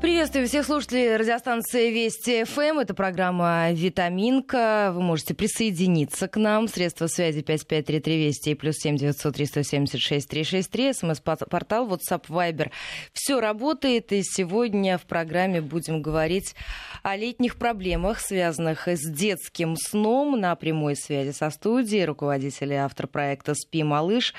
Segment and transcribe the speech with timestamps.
[0.00, 2.78] Приветствую всех слушателей радиостанции Вести ФМ.
[2.78, 4.92] Это программа «Витаминка».
[4.94, 6.68] Вы можете присоединиться к нам.
[6.68, 10.94] Средства связи 5533 Вести и плюс 7 903 176 363.
[10.94, 12.70] СМС-портал, WhatsApp, Viber.
[13.12, 14.10] Все работает.
[14.12, 16.54] И сегодня в программе будем говорить
[17.02, 20.40] о летних проблемах, связанных с детским сном.
[20.40, 24.32] На прямой связи со студией руководитель и автор проекта «Спи, малыш»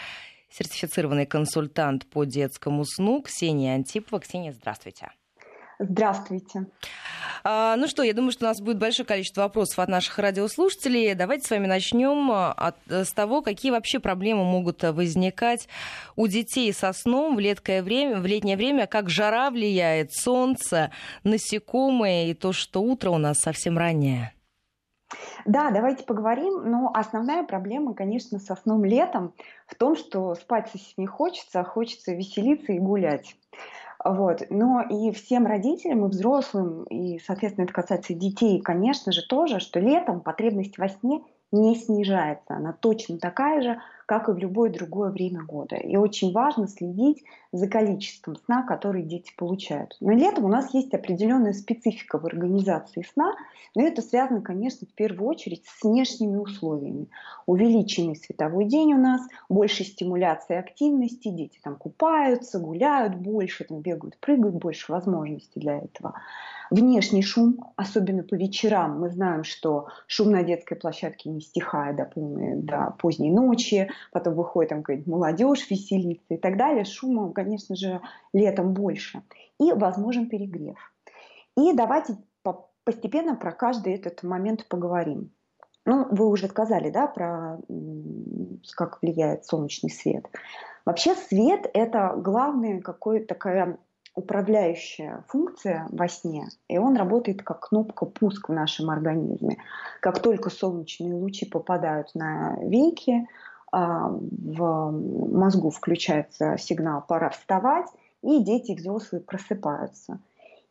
[0.49, 4.19] сертифицированный консультант по детскому сну Ксения Антипова.
[4.19, 5.11] Ксения, здравствуйте.
[5.81, 6.67] Здравствуйте.
[7.43, 11.15] А, ну что, я думаю, что у нас будет большое количество вопросов от наших радиослушателей.
[11.15, 15.67] Давайте с вами начнем а, от, э, с того, какие вообще проблемы могут возникать
[16.15, 20.91] у детей со сном в летнее время, в летнее время, как жара влияет, солнце,
[21.23, 24.33] насекомые и то, что утро у нас совсем раннее.
[25.45, 26.69] Да, давайте поговорим.
[26.69, 29.33] Но основная проблема, конечно, со сном летом
[29.65, 33.35] в том, что спать совсем не хочется, а хочется веселиться и гулять.
[34.03, 34.41] Вот.
[34.49, 39.79] Но и всем родителям, и взрослым, и, соответственно, это касается детей, конечно же, тоже, что
[39.79, 42.55] летом потребность во сне не снижается.
[42.55, 43.81] Она точно такая же,
[44.11, 45.77] как и в любое другое время года.
[45.77, 47.23] И очень важно следить
[47.53, 49.95] за количеством сна, который дети получают.
[50.01, 53.33] Но летом у нас есть определенная специфика в организации сна,
[53.73, 57.07] но это связано, конечно, в первую очередь с внешними условиями.
[57.45, 64.17] Увеличенный световой день у нас, больше стимуляции активности, дети там купаются, гуляют больше, там бегают,
[64.17, 66.15] прыгают, больше возможностей для этого.
[66.71, 72.05] Внешний шум, особенно по вечерам, мы знаем, что шум на детской площадке не стихает до,
[72.05, 76.85] полной, до поздней ночи, потом выходит там какая-нибудь молодежь веселиться и так далее.
[76.85, 78.01] Шума, конечно же,
[78.33, 79.23] летом больше.
[79.59, 80.77] И возможен перегрев.
[81.57, 82.17] И давайте
[82.83, 85.31] постепенно про каждый этот момент поговорим.
[85.85, 87.59] Ну, вы уже сказали, да, про
[88.75, 90.25] как влияет солнечный свет.
[90.85, 93.77] Вообще свет– это главная какая-то такая
[94.13, 99.57] управляющая функция во сне, и он работает как кнопка пуск в нашем организме.
[100.01, 103.27] Как только солнечные лучи попадают на веки,
[103.71, 104.91] в
[105.31, 107.87] мозгу включается сигнал «пора вставать»,
[108.21, 110.19] и дети взрослые просыпаются.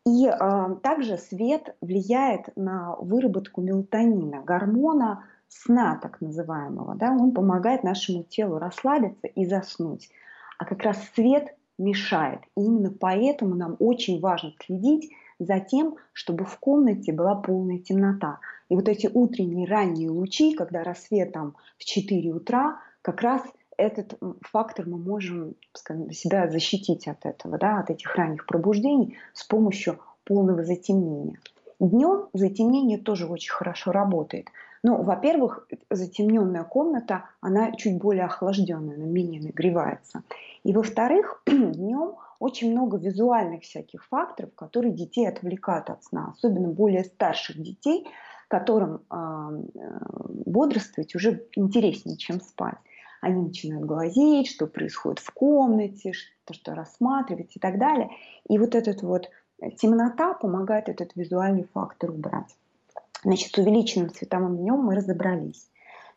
[0.06, 6.94] И э, также свет влияет на выработку мелатонина, гормона сна так называемого.
[6.94, 7.10] Да?
[7.10, 10.08] Он помогает нашему телу расслабиться и заснуть.
[10.58, 12.40] А как раз свет мешает.
[12.56, 18.40] И именно поэтому нам очень важно следить за тем, чтобы в комнате была полная темнота.
[18.68, 23.42] И вот эти утренние ранние лучи, когда рассвет там в 4 утра, как раз
[23.76, 29.44] этот фактор мы можем скажем, себя защитить от этого, да, от этих ранних пробуждений с
[29.44, 31.38] помощью полного затемнения.
[31.78, 34.48] Днем затемнение тоже очень хорошо работает.
[34.82, 40.22] Ну, во-первых, затемненная комната, она чуть более охлажденная, она менее нагревается.
[40.62, 47.04] И во-вторых, днем очень много визуальных всяких факторов, которые детей отвлекают от сна, особенно более
[47.04, 48.08] старших детей,
[48.48, 49.64] которым э,
[50.46, 52.78] бодрствовать уже интереснее, чем спать.
[53.20, 58.10] Они начинают глазеть, что происходит в комнате, что, что рассматривать и так далее.
[58.48, 59.30] И вот этот вот
[59.78, 62.56] темнота помогает этот визуальный фактор убрать.
[63.22, 65.68] Значит, с увеличенным световым днем мы разобрались.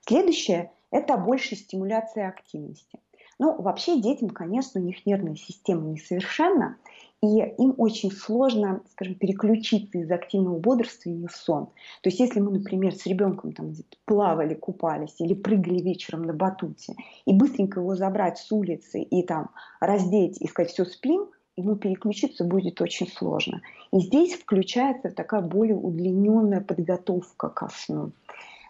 [0.05, 2.99] Следующее– это большая стимуляция активности.
[3.39, 6.77] Ну, вообще детям, конечно, у них нервная система несовершенна,
[7.23, 11.67] и им очень сложно, скажем, переключиться из активного бодрствования в сон.
[12.01, 13.71] То есть если мы, например, с ребенком там
[14.03, 16.95] плавали, купались или прыгали вечером на батуте,
[17.25, 22.43] и быстренько его забрать с улицы и там раздеть и сказать «все, спим», ему переключиться
[22.43, 23.61] будет очень сложно.
[23.93, 28.11] И здесь включается такая более удлиненная подготовка ко сну.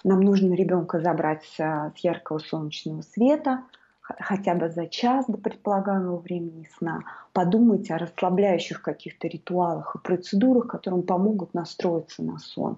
[0.03, 3.63] Нам нужно ребенка забрать с яркого солнечного света,
[4.03, 10.67] хотя бы за час до предполагаемого времени сна, подумать о расслабляющих каких-то ритуалах и процедурах,
[10.67, 12.77] которые помогут настроиться на сон.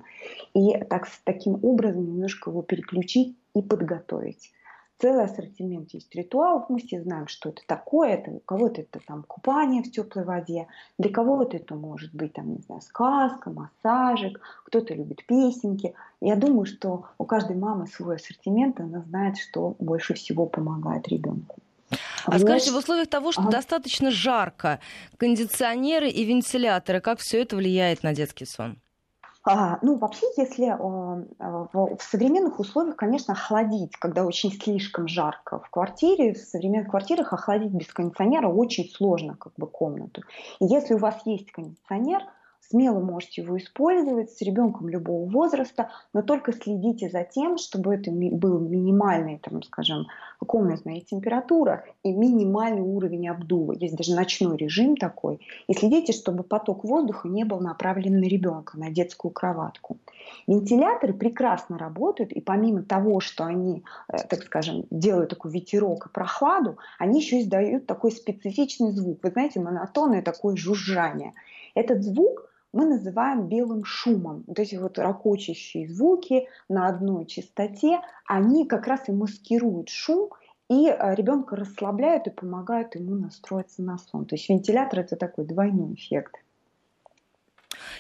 [0.54, 4.52] И так, таким образом немножко его переключить и подготовить
[5.00, 6.70] целый ассортимент есть ритуалов.
[6.70, 8.10] Мы все знаем, что это такое.
[8.10, 10.68] Это, у кого-то это там купание в теплой воде,
[10.98, 15.94] для кого-то это может быть там, не знаю, сказка, массажик, кто-то любит песенки.
[16.22, 21.58] Я думаю, что у каждой мамы свой ассортимент, она знает, что больше всего помогает ребенку.
[22.26, 23.52] А скажите, в условиях того, что ага.
[23.52, 24.80] достаточно жарко,
[25.18, 28.78] кондиционеры и вентиляторы, как все это влияет на детский сон?
[29.48, 35.70] А, ну, вообще, если а, в современных условиях, конечно, охладить, когда очень слишком жарко в
[35.70, 40.24] квартире, в современных квартирах охладить без кондиционера очень сложно как бы комнату.
[40.60, 42.24] И если у вас есть кондиционер,
[42.70, 48.12] смело можете его использовать с ребенком любого возраста, но только следите за тем, чтобы это
[48.12, 50.08] был минимальный, там, скажем,
[50.46, 53.74] комнатная температура и минимальный уровень обдува.
[53.74, 55.40] Есть даже ночной режим такой.
[55.68, 59.98] И следите, чтобы поток воздуха не был направлен на ребенка, на детскую кроватку.
[60.48, 66.10] Вентиляторы прекрасно работают, и помимо того, что они, э, так скажем, делают такой ветерок и
[66.10, 69.20] прохладу, они еще издают такой специфичный звук.
[69.24, 71.34] Вы знаете, монотонное такое жужжание.
[71.74, 74.44] Этот звук мы называем белым шумом.
[74.48, 80.30] Вот эти вот ракочащие звуки на одной частоте, они как раз и маскируют шум,
[80.70, 84.26] и э, ребенка расслабляют и помогают ему настроиться на сон.
[84.26, 86.36] То есть вентилятор это такой двойной эффект.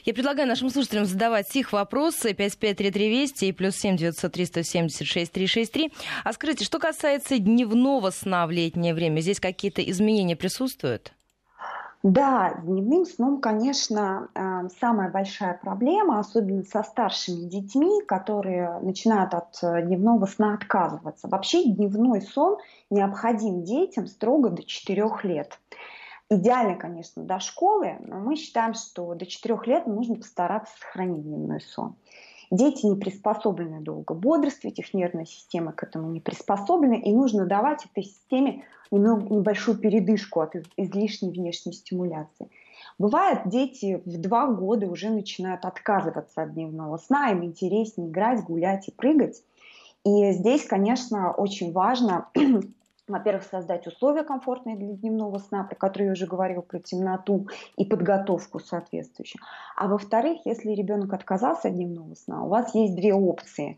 [0.04, 5.94] Я предлагаю нашим слушателям задавать их вопросы 553320 и плюс 7 903 176 363.
[6.25, 11.14] А скажите, что касается дневного сна в летнее время, здесь какие-то изменения присутствуют?
[12.07, 19.34] Да, с дневным сном, конечно, э, самая большая проблема, особенно со старшими детьми, которые начинают
[19.34, 21.28] от э, дневного сна отказываться.
[21.28, 22.57] Вообще дневной сон
[22.92, 25.60] необходим детям строго до 4 лет.
[26.30, 31.62] Идеально, конечно, до школы, но мы считаем, что до 4 лет нужно постараться сохранить дневной
[31.62, 31.96] сон.
[32.56, 37.86] Дети не приспособлены долго бодрствовать, их нервная система к этому не приспособлена, и нужно давать
[37.86, 42.50] этой системе немного, небольшую передышку от излишней внешней стимуляции.
[42.98, 48.88] Бывает, дети в два года уже начинают отказываться от дневного сна, им интереснее играть, гулять
[48.88, 49.44] и прыгать.
[50.06, 52.30] И здесь, конечно, очень важно
[53.07, 57.48] во-первых, создать условия комфортные для дневного сна, про которые я уже говорила, про темноту
[57.78, 59.42] и подготовку соответствующую.
[59.75, 63.78] А во-вторых, если ребенок отказался от дневного сна, у вас есть две опции.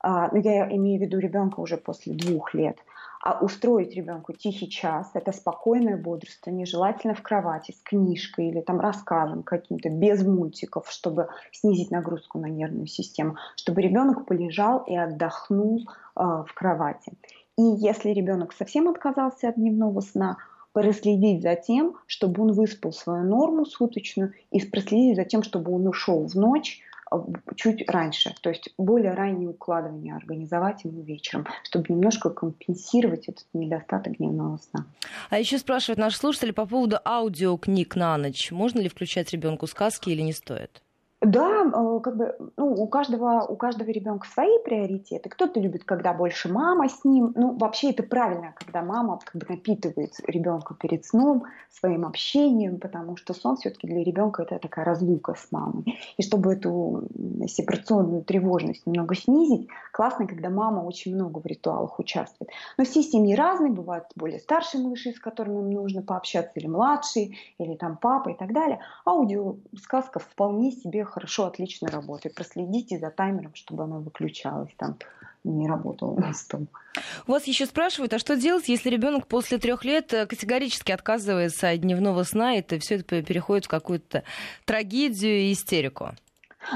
[0.00, 2.78] А, ну, я имею в виду ребенка уже после двух лет.
[3.22, 8.78] А устроить ребенку тихий час, это спокойное бодрствование, желательно в кровати с книжкой или там
[8.78, 15.80] рассказом каким-то, без мультиков, чтобы снизить нагрузку на нервную систему, чтобы ребенок полежал и отдохнул
[15.80, 17.14] э, в кровати.
[17.58, 20.36] И если ребенок совсем отказался от дневного сна,
[20.72, 25.86] проследить за тем, чтобы он выспал свою норму суточную и проследить за тем, чтобы он
[25.86, 27.24] ушел в ночь а,
[27.54, 34.18] чуть раньше, то есть более раннее укладывание организовать ему вечером, чтобы немножко компенсировать этот недостаток
[34.18, 34.84] дневного сна.
[35.30, 38.50] А еще спрашивают наши слушатели по поводу аудиокниг на ночь.
[38.50, 40.82] Можно ли включать ребенку сказки или не стоит?
[41.22, 45.30] Да, э, как бы, ну, у каждого, у каждого ребенка свои приоритеты.
[45.30, 47.32] Кто-то любит, когда больше мама с ним.
[47.34, 53.16] Ну, вообще это правильно, когда мама как бы напитывает ребенка перед сном своим общением, потому
[53.16, 55.98] что сон все-таки для ребенка это такая разлука с мамой.
[56.18, 57.08] И чтобы эту
[57.46, 62.50] сепарационную тревожность немного снизить, классно, когда мама очень много в ритуалах участвует.
[62.76, 67.36] Но все семьи разные, бывают более старшие малыши, с которыми им нужно пообщаться, или младшие,
[67.56, 68.80] или там папа и так далее.
[69.06, 72.34] Аудиосказка вполне себе хорошо, отлично работает.
[72.34, 74.98] Проследите за таймером, чтобы она выключалась там
[75.44, 76.66] не работала на стол.
[77.26, 81.80] Вас еще спрашивают, а что делать, если ребенок после трех лет э, категорически отказывается от
[81.80, 84.24] дневного сна, и это все это переходит в какую-то
[84.64, 86.16] трагедию и истерику?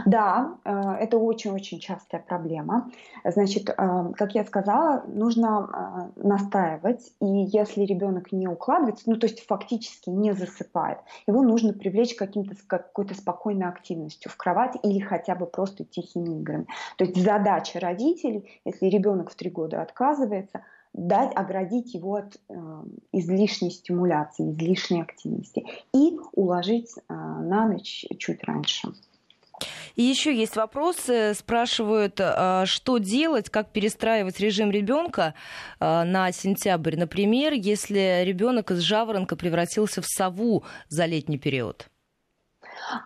[0.07, 0.71] Да, э,
[1.01, 2.91] это очень-очень частая проблема.
[3.25, 3.75] Значит, э,
[4.17, 10.11] как я сказала, нужно э, настаивать, и если ребенок не укладывается, ну то есть фактически
[10.11, 15.85] не засыпает, его нужно привлечь каким-то, какой-то спокойной активностью в кровати или хотя бы просто
[15.85, 16.67] тихими играми.
[16.97, 20.63] То есть задача родителей, если ребенок в три года отказывается,
[20.93, 22.55] дать, оградить его от э,
[23.13, 25.65] излишней стимуляции, излишней активности
[25.95, 28.89] и уложить э, на ночь чуть раньше.
[29.97, 31.35] И еще есть вопросы.
[31.35, 35.35] Спрашивают, а, что делать, как перестраивать режим ребенка
[35.79, 36.97] а, на сентябрь.
[36.97, 41.89] Например, если ребенок из жаворонка превратился в сову за летний период.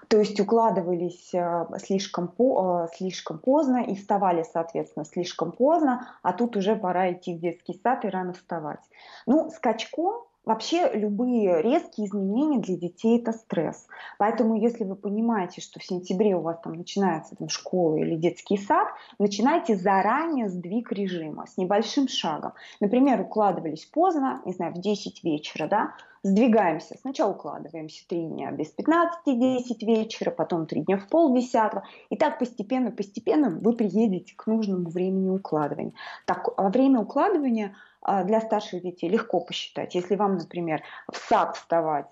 [0.09, 6.57] То есть укладывались а, слишком, по, слишком поздно и вставали, соответственно, слишком поздно, а тут
[6.57, 8.81] уже пора идти в детский сад и рано вставать.
[9.27, 13.87] Ну, скачком Вообще любые резкие изменения для детей это стресс.
[14.19, 18.59] Поэтому если вы понимаете, что в сентябре у вас там начинается там, школа или детский
[18.59, 22.53] сад, начинайте заранее сдвиг режима с небольшим шагом.
[22.81, 25.95] Например, укладывались поздно, не знаю, в 10 вечера, да,
[26.25, 26.97] сдвигаемся.
[26.99, 31.85] Сначала укладываемся 3 дня без 15-10 вечера, потом 3 дня в полдесятого.
[32.09, 35.93] И так постепенно-постепенно вы приедете к нужному времени укладывания.
[36.25, 39.95] Так, во время укладывания а, для старших детей легко посчитать.
[39.95, 42.07] Если вам, например, в сад вставать,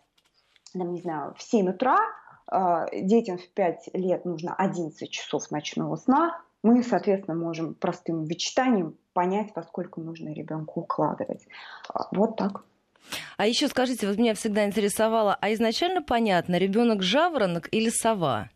[0.75, 1.99] там, не знаю, в 7 утра,
[2.47, 8.97] а, детям в 5 лет нужно 11 часов ночного сна, мы, соответственно, можем простым вычитанием
[9.15, 11.47] понять, во сколько нужно ребенку укладывать.
[11.89, 12.65] А, вот так.
[13.37, 18.49] А еще скажите, вот меня всегда интересовало, а изначально понятно, ребенок жаворонок или сова?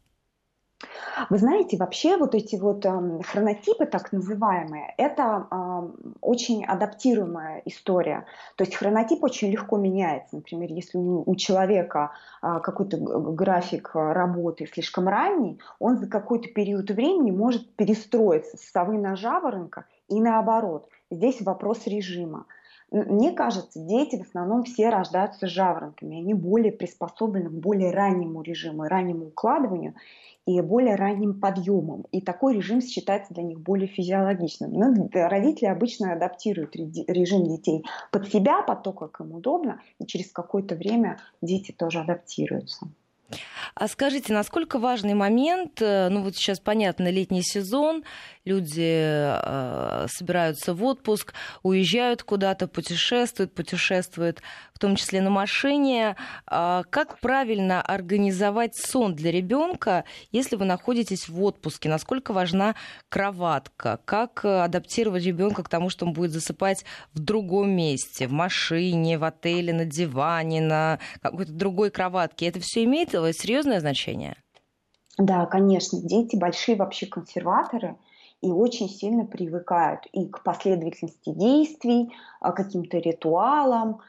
[1.30, 8.26] Вы знаете, вообще вот эти вот э, хронотипы, так называемые, это э, очень адаптируемая история.
[8.56, 10.36] То есть хронотип очень легко меняется.
[10.36, 12.12] Например, если у, у человека
[12.42, 18.98] э, какой-то график работы слишком ранний, он за какой-то период времени может перестроиться с совы
[18.98, 20.88] на жаворонка и наоборот.
[21.10, 22.46] Здесь вопрос режима.
[22.92, 26.18] Мне кажется, дети в основном все рождаются жаворонками.
[26.18, 29.94] Они более приспособлены к более раннему режиму, раннему укладыванию
[30.46, 32.06] и более ранним подъемом.
[32.12, 34.72] И такой режим считается для них более физиологичным.
[34.72, 40.30] Но родители обычно адаптируют режим детей под себя, под то, как им удобно, и через
[40.30, 42.86] какое-то время дети тоже адаптируются.
[43.74, 48.04] А скажите, насколько важный момент, э, ну вот сейчас понятно, летний сезон,
[48.44, 54.40] люди э, собираются в отпуск, уезжают куда-то, путешествуют, путешествуют
[54.72, 56.16] в том числе на машине.
[56.46, 61.88] А как правильно организовать сон для ребенка, если вы находитесь в отпуске?
[61.88, 62.74] Насколько важна
[63.08, 64.00] кроватка?
[64.04, 69.24] Как адаптировать ребенка к тому, что он будет засыпать в другом месте, в машине, в
[69.24, 72.46] отеле, на диване, на какой-то другой кроватке?
[72.46, 74.36] Это все имеет серьезное значение?
[75.18, 76.00] Да, конечно.
[76.00, 77.96] Дети большие вообще консерваторы
[78.42, 84.02] и очень сильно привыкают и к последовательности действий, к каким-то ритуалам, а,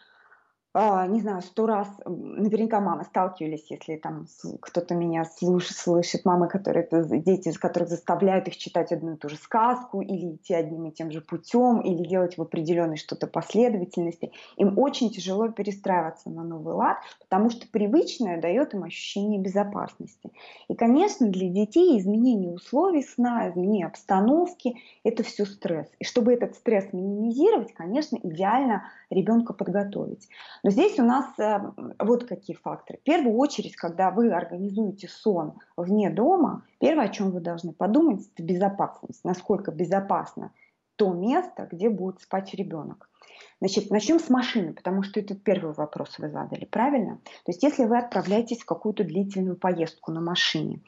[1.07, 4.27] не знаю, сто раз, наверняка мамы сталкивались, если там
[4.61, 9.37] кто-то меня слушает, слышит, мамы, которые, дети, которых заставляют их читать одну и ту же
[9.37, 14.31] сказку, или идти одним и тем же путем, или делать в определенной что-то последовательности.
[14.57, 20.31] Им очень тяжело перестраиваться на новый лад, потому что привычное дает им ощущение безопасности.
[20.67, 25.87] И, конечно, для детей изменение условий сна, изменение обстановки– это все стресс.
[25.97, 30.27] И чтобы этот стресс минимизировать, конечно, идеально ребенка подготовить.
[30.67, 31.59] Но здесь у нас э,
[31.97, 32.99] вот какие факторы.
[32.99, 38.27] В первую очередь, когда вы организуете сон вне дома, первое, о чем вы должны подумать,
[38.33, 39.23] это безопасность.
[39.23, 40.51] Насколько безопасно
[40.97, 43.09] то место, где будет спать ребенок.
[43.61, 47.19] Значит, начнем с машины, потому что это первый вопрос вы задали, правильно?
[47.45, 50.81] То есть, если вы отправляетесь в какую-то длительную поездку на машине,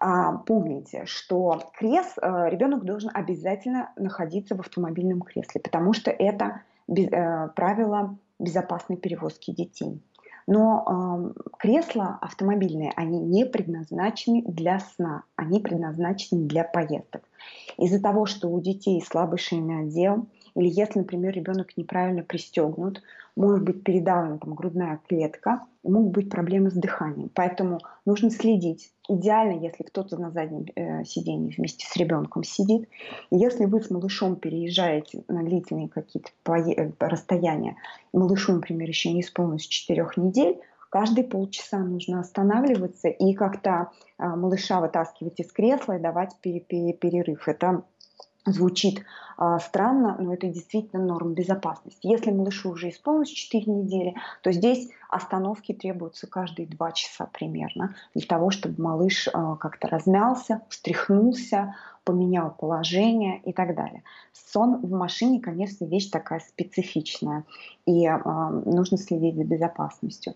[0.00, 6.62] а, помните, что крес, э, ребенок должен обязательно находиться в автомобильном кресле, потому что это
[6.88, 10.02] э, правило безопасной перевозки детей.
[10.46, 17.22] Но э, кресла автомобильные, они не предназначены для сна, они предназначены для поездок.
[17.78, 23.02] Из-за того, что у детей слабый шейный отдел, или если, например, ребенок неправильно пристегнут,
[23.36, 27.30] может быть передавлена там, грудная клетка, могут быть проблемы с дыханием.
[27.34, 28.92] Поэтому нужно следить.
[29.08, 32.88] Идеально, если кто-то на заднем э, сиденье вместе с ребенком сидит.
[33.30, 37.76] И если вы с малышом переезжаете на длительные какие-то э, расстояния,
[38.12, 44.80] малышу, например, еще не исполнилось 4 недель, каждые полчаса нужно останавливаться и как-то э, малыша
[44.80, 47.48] вытаскивать из кресла и давать перерыв.
[47.48, 47.82] Это
[48.44, 49.04] звучит
[49.36, 52.06] а, странно, но это действительно норм безопасности.
[52.06, 58.26] Если малышу уже исполнилось 4 недели, то здесь остановки требуются каждые 2 часа примерно, для
[58.26, 64.02] того, чтобы малыш а, как-то размялся, встряхнулся, поменял положение и так далее.
[64.32, 67.44] Сон в машине, конечно, вещь такая специфичная,
[67.86, 68.18] и а,
[68.50, 70.34] нужно следить за безопасностью.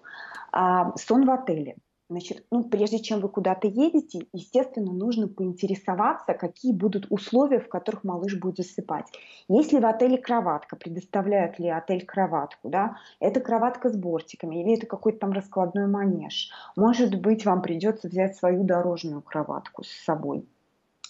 [0.52, 1.76] Сон в отеле.
[2.08, 8.04] Значит, ну, прежде чем вы куда-то едете, естественно, нужно поинтересоваться, какие будут условия, в которых
[8.04, 9.06] малыш будет засыпать.
[9.48, 14.86] Если в отеле кроватка, предоставляет ли отель кроватку, да, это кроватка с бортиками, или это
[14.86, 16.50] какой-то там раскладной манеж.
[16.76, 20.46] Может быть, вам придется взять свою дорожную кроватку с собой.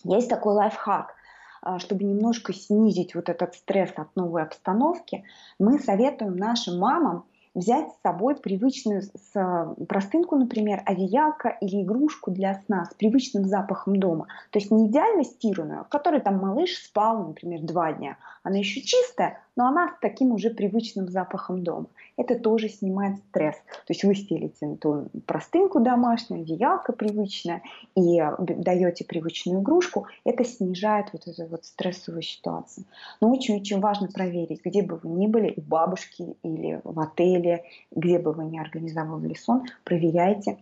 [0.03, 1.15] Есть такой лайфхак
[1.63, 5.25] а, чтобы немножко снизить вот этот стресс от новой обстановки,
[5.59, 7.27] мы советуем нашим мамам
[7.57, 13.97] взять с собой привычную с, простынку, например, одеялко или игрушку для сна с привычным запахом
[13.97, 14.27] дома.
[14.51, 18.19] То есть не идеально стиранную, в которой там малыш спал, например, два дня.
[18.43, 21.87] Она еще чистая, но она с таким уже привычным запахом дома.
[22.17, 23.57] Это тоже снимает стресс.
[23.57, 27.63] То есть вы стелите эту простынку домашнюю, одеялко привычное
[27.95, 32.85] и даете привычную игрушку, это снижает вот эту вот стрессовую ситуацию.
[33.21, 38.19] Но очень-очень важно проверить, где бы вы ни были, у бабушки или в отеле, где
[38.19, 40.59] бы вы ни организовывали сон, проверяйте,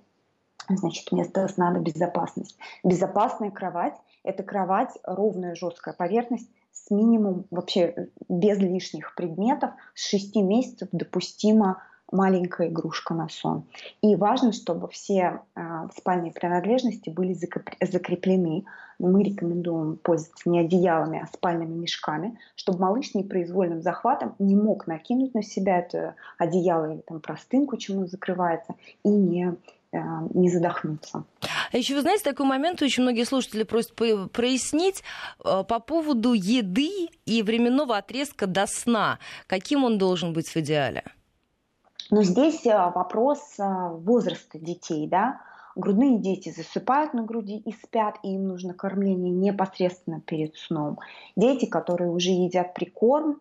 [0.69, 2.57] значит, место сна на безопасность.
[2.83, 10.37] Безопасная кровать– это кровать, ровная жесткая поверхность, с минимум, вообще без лишних предметов, с 6
[10.37, 13.65] месяцев допустимо маленькая игрушка на сон.
[14.03, 18.65] И важно, чтобы все э, спальные принадлежности были закреплены.
[18.99, 25.35] Мы рекомендуем пользоваться не одеялами, а спальными мешками, чтобы малыш непроизвольным захватом не мог накинуть
[25.35, 29.57] на себя это одеяло или там простынку, чему закрывается, и не
[30.35, 31.25] не задохнуться.
[31.73, 35.03] А еще, вы знаете, такой момент, очень многие слушатели просят прояснить
[35.45, 39.19] э, по поводу еды и временного отрезка до сна.
[39.47, 41.05] Каким он должен быть в идеале?
[42.11, 45.41] Но здесь э, вопрос возраста детей, да.
[45.77, 51.01] Грудные дети засыпают на груди и спят, и им нужно кормление непосредственно перед сном.
[51.35, 53.41] Дети, которые уже едят прикорм,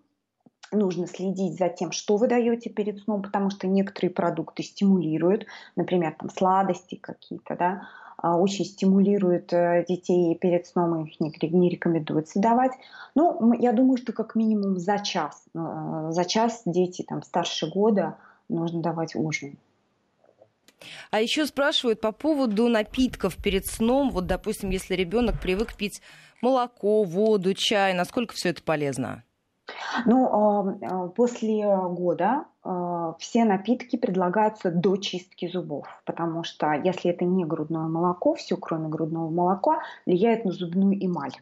[0.74, 6.16] нужно следить за тем, что вы даете перед сном, потому что некоторые продукты стимулируют, например,
[6.20, 7.88] там сладости какие-то, да,
[8.18, 12.72] а, очень стимулируют э, детей перед сном, их не рекомендуется давать.
[13.16, 18.18] Ну, я думаю, что как минимум за час, э, за час дети там старше года
[18.48, 19.58] нужно давать ужин.
[21.12, 24.10] А еще спрашивают по поводу напитков перед сном.
[24.10, 26.02] Вот, допустим, если ребенок привык пить
[26.42, 29.24] молоко, воду, чай, насколько все это полезно?
[30.06, 37.26] Ну, а, после года а, все напитки предлагаются до чистки зубов, потому что если это
[37.26, 41.34] не грудное молоко, все кроме грудного молока влияет на зубную эмаль.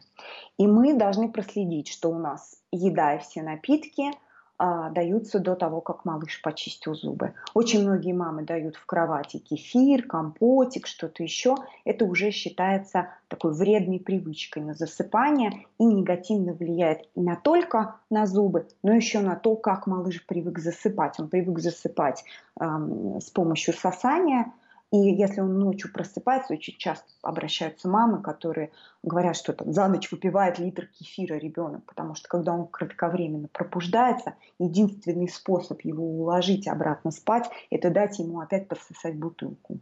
[0.58, 4.10] И мы должны проследить, что у нас еда и все напитки–
[4.64, 7.34] а, даются до того, как малыш почистил зубы.
[7.52, 11.56] Очень многие мамы дают в кровати кефир, компотик, что-то еще.
[11.84, 18.68] Это уже считается такой вредной привычкой на засыпание и негативно влияет не только на зубы,
[18.84, 21.18] но еще на то, как малыш привык засыпать.
[21.18, 22.22] Он привык засыпать
[22.60, 24.52] эм, с помощью сосания,
[24.92, 28.70] и если он ночью просыпается, очень часто обращаются мамы, которые
[29.02, 34.34] говорят, что там, за ночь выпивает литр кефира ребенок, потому что когда он кратковременно пробуждается,
[34.58, 39.80] единственный способ его уложить обратно спать, это дать ему опять пососать бутылку.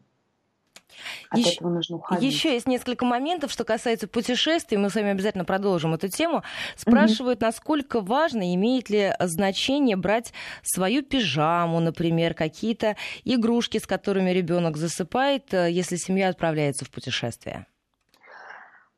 [1.30, 2.32] От еще, этого нужно уходить.
[2.32, 4.78] Еще есть несколько моментов, что касается путешествий.
[4.78, 6.42] Мы с вами обязательно продолжим эту тему.
[6.76, 7.46] Спрашивают, угу.
[7.46, 10.32] насколько важно, имеет ли значение брать
[10.62, 17.66] свою пижаму, например, какие-то игрушки, с которыми ребенок засыпает, э, если семья отправляется в путешествие.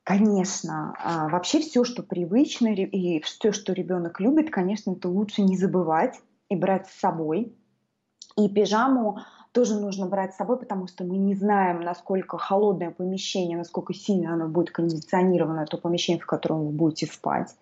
[0.04, 5.56] Конечно, а, вообще все, что привычно и все, что ребенок любит, конечно, это лучше не
[5.56, 7.54] забывать и брать с собой.
[8.36, 9.20] И пижаму
[9.52, 14.32] тоже нужно брать с собой, потому что мы не знаем, насколько холодное помещение, насколько сильно
[14.32, 17.54] оно будет кондиционировано, то помещение, в котором вы будете спать.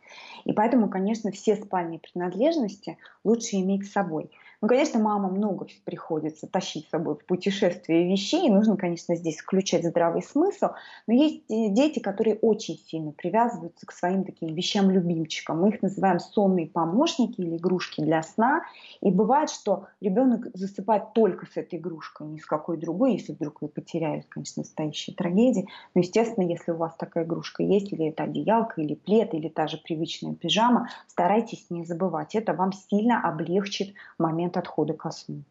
[0.44, 4.31] И поэтому, конечно, все спальные принадлежности лучше иметь с собой.
[4.62, 9.38] Ну, конечно, мама много приходится тащить с собой в путешествие вещей, и нужно, конечно, здесь
[9.38, 10.66] включать здравый смысл,
[11.07, 15.62] но есть дети, которые очень сильно привязываются к своим таким вещам-любимчикам.
[15.62, 18.61] Мы их называем сонные помощники или игрушки для сна,
[19.01, 23.62] и бывает, что ребенок засыпает только с этой игрушкой, ни с какой другой, если вдруг
[23.62, 25.64] вы потеряете, конечно, настоящая трагедия.
[25.94, 29.68] Но, естественно, если у вас такая игрушка есть, или это одеялка, или плед, или та
[29.68, 32.35] же привычная пижама, старайтесь не забывать.
[32.35, 35.43] Это вам сильно облегчит момент момент отхода ко сну.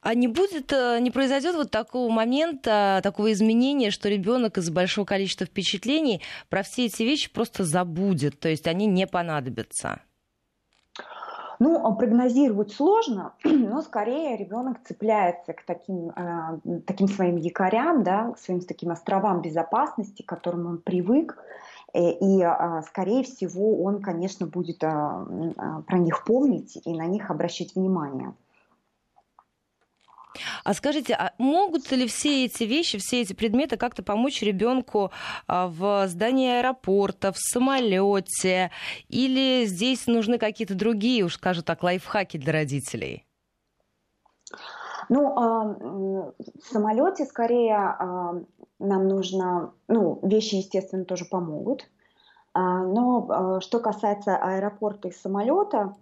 [0.00, 5.04] А не будет, э, не произойдет вот такого момента, такого изменения, что ребенок из-за большого
[5.04, 10.00] количества впечатлений про все эти вещи просто забудет, то есть они не понадобятся?
[11.58, 18.32] Ну, а прогнозировать сложно, но скорее ребенок цепляется к таким, э, таким своим якорям, да,
[18.32, 21.36] к своим таким островам безопасности, к которым он привык.
[21.36, 21.42] Э,
[21.94, 27.30] и, а, скорее всего, он, конечно, будет а, а, про них помнить и на них
[27.30, 28.34] обращать внимание.
[30.64, 35.10] А скажите, а могут ли все эти вещи, все эти предметы как-то помочь ребенку
[35.48, 38.70] в здании аэропорта, в самолете?
[39.08, 43.24] Или здесь нужны какие-то другие, уж скажу так, лайфхаки для родителей?
[45.08, 48.46] Ну, в самолете скорее
[48.78, 51.88] нам нужно, ну, вещи, естественно, тоже помогут.
[52.56, 55.94] А, но а, что касается аэропорта и самолета,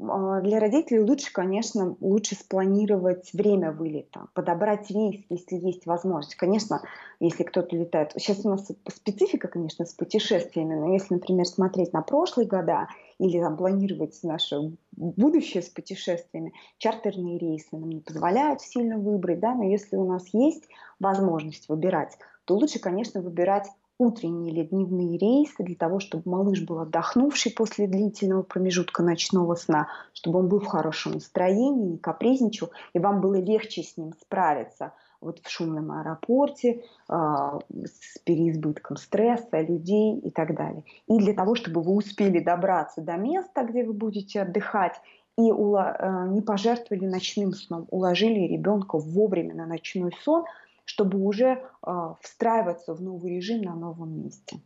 [0.00, 6.36] а, для родителей лучше, конечно, лучше спланировать время вылета, подобрать рейс, если есть возможность.
[6.36, 6.82] Конечно,
[7.18, 8.12] если кто-то летает.
[8.16, 13.40] Сейчас у нас специфика, конечно, с путешествиями, но если, например, смотреть на прошлые года или
[13.40, 19.64] там, планировать наше будущее с путешествиями, чартерные рейсы нам не позволяют сильно выбрать, да, но
[19.64, 20.68] если у нас есть
[21.00, 26.80] возможность выбирать, то лучше, конечно, выбирать утренние или дневные рейсы для того, чтобы малыш был
[26.80, 32.98] отдохнувший после длительного промежутка ночного сна, чтобы он был в хорошем настроении, не капризничал, и
[32.98, 40.18] вам было легче с ним справиться вот в шумном аэропорте, э, с переизбытком стресса, людей
[40.18, 40.84] и так далее.
[41.08, 45.00] И для того, чтобы вы успели добраться до места, где вы будете отдыхать,
[45.38, 50.44] и не пожертвовали ночным сном, уложили ребенка вовремя на ночной сон,
[50.86, 51.62] чтобы уже
[52.22, 54.60] встраиваться в новый режим на новом месте.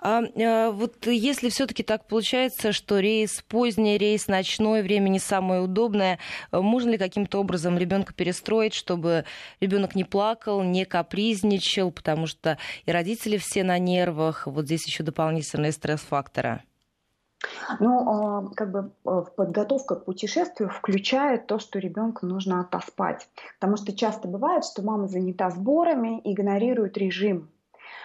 [0.00, 5.60] А, а вот если все-таки так получается, что рейс поздний, рейс ночной, время не самое
[5.60, 6.18] удобное,
[6.52, 9.24] можно ли каким-то образом ребенка перестроить, чтобы
[9.60, 15.02] ребенок не плакал, не капризничал, потому что и родители все на нервах, вот здесь еще
[15.02, 16.62] дополнительные стресс-факторы?
[17.78, 23.28] Ну, а, как бы э, подготовка к путешествию включает то, что ребенку нужно отоспать.
[23.60, 27.48] Потому что часто бывает, что мама занята сборами, игнорирует режим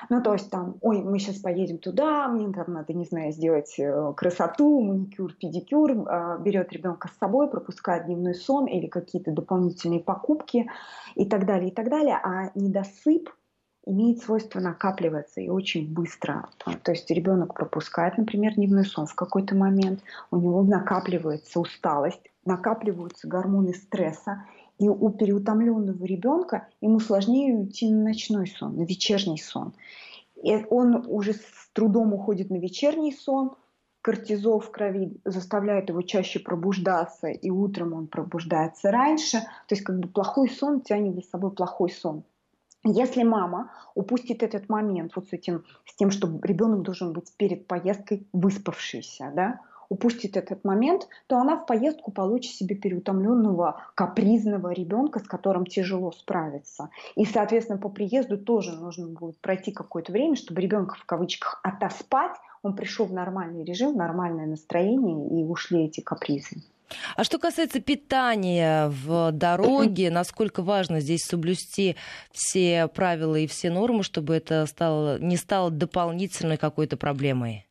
[0.10, 3.74] ну, то есть там, ой, мы сейчас поедем туда, мне там надо, не знаю, сделать
[3.78, 10.00] э, красоту, маникюр, педикюр, а, берет ребенка с собой, пропускает дневной сон или какие-то дополнительные
[10.00, 10.70] покупки
[11.16, 12.20] и так далее, и так далее.
[12.24, 13.30] А недосып
[13.86, 16.48] имеет свойство накапливаться и очень быстро.
[16.84, 20.00] То есть ребенок пропускает, например, дневной сон в какой-то момент,
[20.32, 24.46] у него накапливается усталость, накапливаются гормоны стресса,
[24.84, 29.74] и у переутомленного ребенка ему сложнее уйти на ночной сон, на вечерний сон.
[30.44, 33.54] И он уже с трудом уходит на вечерний сон,
[34.02, 39.40] кортизол в крови заставляет его чаще пробуждаться, и утром он пробуждается раньше.
[39.68, 42.26] То есть как бы плохой сон тянет за собой плохой сон.
[42.84, 47.68] Если мама упустит этот момент вот с этим, с тем, что ребенок должен быть перед
[47.68, 55.20] поездкой выспавшийся, да, упустит этот момент, то она в поездку получит себе переутомленного, капризного ребенка,
[55.20, 56.90] с которым тяжело справиться.
[57.16, 62.36] И, соответственно, по приезду тоже нужно будет пройти какое-то время, чтобы ребенка в кавычках отоспать,
[62.62, 66.64] он пришел в нормальный режим, в нормальное настроение и ушли эти капризы.
[67.16, 71.96] А что касается питания в дороге, насколько важно здесь соблюсти
[72.32, 77.68] все правила и все нормы, чтобы это стало, не стало дополнительной какой-то проблемой?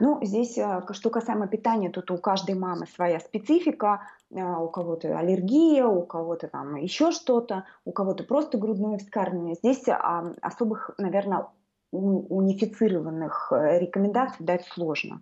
[0.00, 5.18] Ну, здесь, э, что касаемо питания, тут у каждой мамы своя специфика, э, у кого-то
[5.18, 9.54] аллергия, у кого-то там еще что-то, у кого-то просто грудное вскармливание.
[9.54, 11.48] Здесь а, особых, наверное,
[11.92, 15.20] унифицированных э, рекомендаций дать сложно.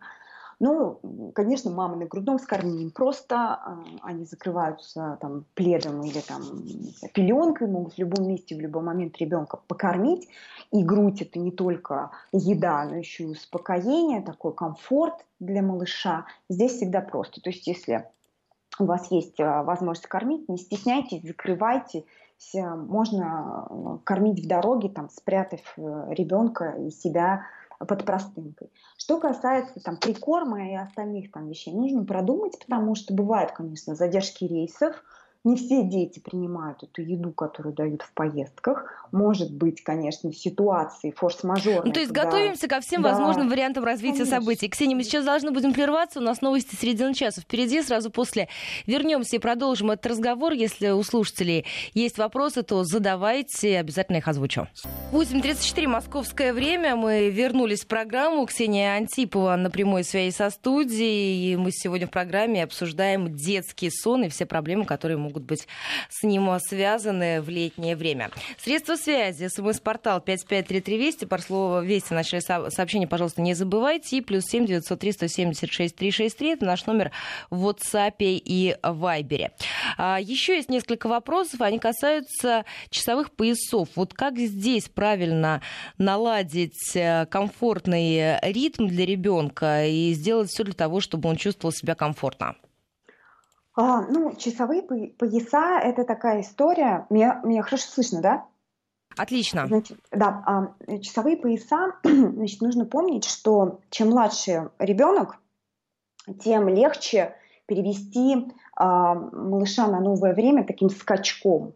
[0.60, 1.00] Ну,
[1.34, 6.42] конечно, мамы на грудном вскармливании просто, а, они закрываются там пледом или там
[7.12, 10.28] пеленкой, могут в любом месте, в любой момент ребенка покормить.
[10.70, 16.26] И грудь это не только еда, но еще и успокоение, такой комфорт для малыша.
[16.48, 17.40] Здесь всегда просто.
[17.40, 18.08] То есть если
[18.78, 22.04] у вас есть а, возможность кормить, не стесняйтесь, закрывайте.
[22.52, 27.46] Можно кормить в дороге, там, спрятав э, ребенка и себя
[27.78, 28.70] под простынкой.
[28.96, 34.44] Что касается там прикорма и остальных там вещей, нужно продумать, потому что бывают, конечно, задержки
[34.44, 35.02] рейсов,
[35.44, 39.06] не все дети принимают эту еду, которую дают в поездках.
[39.12, 41.82] Может быть, конечно, ситуации форс-мажорные.
[41.84, 42.30] Ну, то есть когда...
[42.30, 43.10] готовимся ко всем да.
[43.10, 44.40] возможным вариантам развития конечно.
[44.40, 44.68] событий.
[44.70, 46.20] Ксения, мы сейчас должны будем прерваться.
[46.20, 47.82] У нас новости середины часа впереди.
[47.82, 48.48] Сразу после
[48.86, 50.54] вернемся и продолжим этот разговор.
[50.54, 54.66] Если у слушателей есть вопросы, то задавайте, обязательно их озвучу.
[55.12, 56.96] 8.34 московское время.
[56.96, 58.46] Мы вернулись в программу.
[58.46, 61.52] Ксения Антипова на прямой связи со студией.
[61.52, 65.66] И мы сегодня в программе обсуждаем детский сон и все проблемы, которые могут могут быть
[66.10, 68.30] с ним связаны в летнее время.
[68.56, 74.18] Средства связи, смс-портал 553320, по слову «Вести» в начале сообщения, пожалуйста, не забывайте.
[74.18, 77.10] И плюс 7 903 176 363, это наш номер
[77.50, 79.50] в WhatsApp и Viber.
[79.96, 83.88] А, еще есть несколько вопросов, они касаются часовых поясов.
[83.96, 85.62] Вот как здесь правильно
[85.98, 91.96] наладить э, комфортный ритм для ребенка и сделать все для того, чтобы он чувствовал себя
[91.96, 92.54] комфортно?
[93.76, 97.06] А, ну, часовые пояса– это такая история.
[97.10, 98.46] Меня, меня хорошо слышно, да?
[99.16, 99.66] Отлично.
[99.66, 105.38] Значит, да, а, часовые пояса, значит, нужно помнить, что чем младше ребенок,
[106.40, 107.34] тем легче
[107.66, 111.74] перевести а, малыша на новое время таким скачком.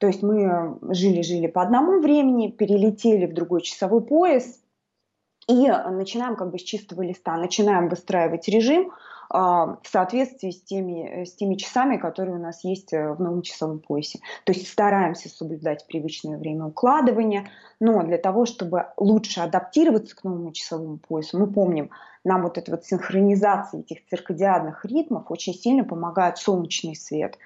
[0.00, 4.60] То есть мы жили-жили по одному времени, перелетели в другой часовой пояс
[5.48, 8.92] и начинаем как бы с чистого листа, начинаем выстраивать режим,
[9.30, 13.78] в соответствии с теми, с теми часами, которые у нас есть э, в новом часовом
[13.78, 14.20] поясе.
[14.44, 20.52] То есть стараемся соблюдать привычное время укладывания, но для того, чтобы лучше адаптироваться к новому
[20.52, 21.90] часовому поясу, мы помним,
[22.24, 27.38] нам вот эта вот синхронизация этих циркадиадных ритмов очень сильно помогает солнечный свет.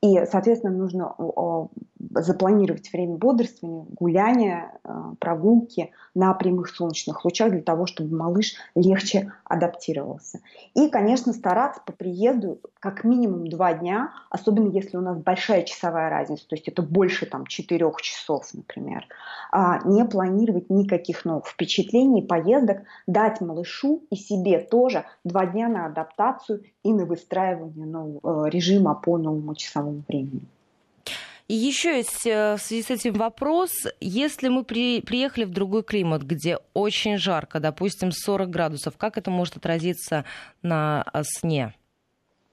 [0.00, 1.14] И, соответственно, нужно
[2.14, 9.32] запланировать время бодрствования, гуляния, э, прогулки на прямых солнечных лучах для того, чтобы малыш легче
[9.44, 10.40] адаптировался.
[10.74, 16.10] И, конечно, стараться по приезду как минимум два дня, особенно если у нас большая часовая
[16.10, 19.06] разница, то есть это больше там четырех часов, например,
[19.50, 25.86] а, не планировать никаких новых впечатлений, поездок, дать малышу и себе тоже два дня на
[25.86, 30.46] адаптацию и на выстраивание нового э, режима по новому часовому времени.
[31.48, 35.82] И еще есть э, в связи с этим вопрос, если мы при, приехали в другой
[35.82, 40.26] климат, где очень жарко, допустим, 40 градусов, как это может отразиться
[40.60, 41.74] на э, сне?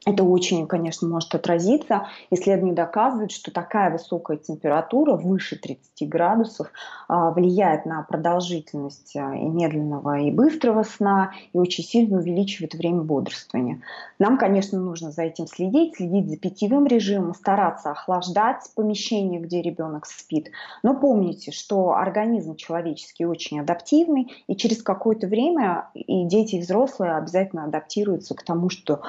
[0.06, 2.08] Это очень, конечно, может отразиться.
[2.30, 6.72] Исследования доказывают, что такая высокая температура, выше 30 градусов,
[7.08, 13.02] а, влияет на продолжительность а, и медленного, и быстрого сна, и очень сильно увеличивает время
[13.02, 13.82] бодрствования.
[14.20, 20.06] Нам, конечно, нужно за этим следить, следить за питьевым режимом, стараться охлаждать помещение, где ребенок
[20.06, 20.52] спит.
[20.84, 27.16] Но помните, что организм человеческий очень адаптивный, и через какое-то время и дети, и взрослые
[27.16, 29.02] обязательно адаптируются к тому, что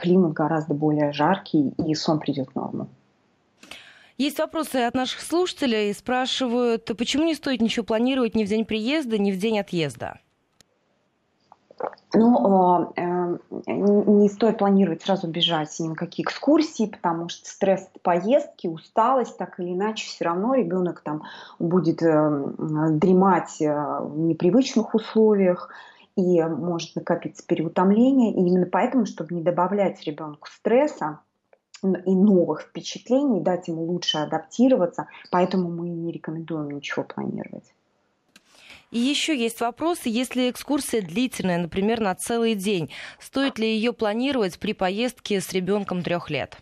[0.00, 2.88] климат гораздо более жаркий, и сон придет в норму.
[4.18, 5.94] Есть вопросы от наших слушателей.
[5.94, 10.18] Спрашивают, почему не стоит ничего планировать ни в день приезда, ни в день отъезда?
[12.12, 18.66] Ну, э, не стоит планировать сразу бежать ни на какие экскурсии, потому что стресс поездки,
[18.66, 21.22] усталость, так или иначе, все равно ребенок там
[21.58, 25.70] будет э, дремать э, в непривычных условиях,
[26.16, 28.32] и может накопиться переутомление.
[28.32, 31.20] И именно поэтому, чтобы не добавлять ребенку стресса,
[31.82, 37.72] и новых впечатлений, дать ему лучше адаптироваться, поэтому мы не рекомендуем ничего планировать.
[38.90, 44.58] И еще есть вопросы, если экскурсия длительная, например, на целый день, стоит ли ее планировать
[44.58, 46.58] при поездке с ребенком трех лет?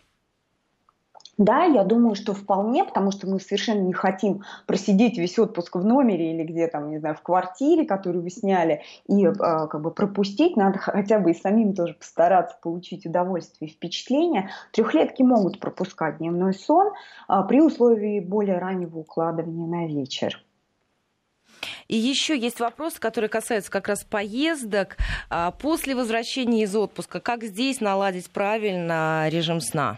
[1.39, 5.85] Да, я думаю, что вполне, потому что мы совершенно не хотим просидеть весь отпуск в
[5.85, 9.89] номере или где там, не знаю, в квартире, которую вы сняли, и э, как бы
[9.91, 10.57] пропустить.
[10.57, 14.49] Надо хотя бы и самим тоже постараться получить удовольствие и впечатление.
[14.73, 16.91] Трехлетки могут пропускать дневной сон
[17.29, 20.43] э, при условии более раннего укладывания на вечер.
[21.87, 24.97] И еще есть вопрос, который касается как раз поездок.
[25.29, 29.97] А, после возвращения из отпуска, как здесь наладить правильно режим сна?